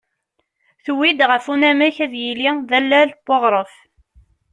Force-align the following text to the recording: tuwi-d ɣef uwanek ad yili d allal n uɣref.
tuwi-d 0.83 1.19
ɣef 1.31 1.45
uwanek 1.53 1.95
ad 2.05 2.13
yili 2.23 2.49
d 2.69 2.71
allal 2.79 3.09
n 3.13 3.25
uɣref. 3.33 3.73